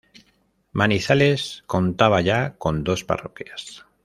Manizales 0.71 1.61
contaba 1.67 2.21
ya 2.21 2.55
con 2.57 2.83
dos 2.83 3.03
Parroquias. 3.03 3.85